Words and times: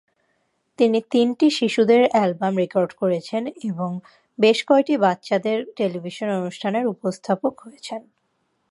তিনি 0.79 0.99
তিনটি 1.11 1.47
শিশুদের 1.57 2.01
অ্যালবাম 2.11 2.53
রেকর্ড 2.57 2.91
করেছেন 2.93 3.43
এবং 3.69 3.89
বেশ 4.39 4.57
কয়েকটি 4.67 4.95
বাচ্চাদের 4.97 5.57
টেলিভিশন 5.77 6.29
অনুষ্ঠান 6.39 6.73
এর 6.75 6.85
উপস্থাপক 6.85 7.53
হয়েছেন। 7.59 8.01